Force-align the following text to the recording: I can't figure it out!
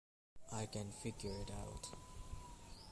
I 0.51 0.65
can't 0.65 0.95
figure 0.95 1.29
it 1.41 1.51
out! 1.51 1.93